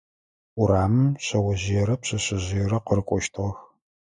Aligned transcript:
Урамым 0.59 1.07
шъэожъыерэ 1.25 1.95
пшъэшъэжъыерэ 2.01 2.79
къырыкӏощтыгъэх. 2.85 3.57